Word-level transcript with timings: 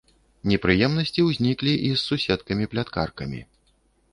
Непрыемнасці 0.51 1.25
ўзніклі 1.27 1.73
і 1.91 1.91
з 1.91 1.99
суседкамі-пляткаркамі. 2.07 3.41